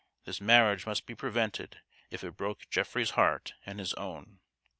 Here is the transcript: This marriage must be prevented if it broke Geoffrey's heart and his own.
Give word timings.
This 0.25 0.41
marriage 0.41 0.87
must 0.87 1.05
be 1.05 1.13
prevented 1.13 1.79
if 2.09 2.23
it 2.23 2.35
broke 2.35 2.67
Geoffrey's 2.71 3.11
heart 3.11 3.53
and 3.67 3.77
his 3.77 3.93
own. 3.93 4.39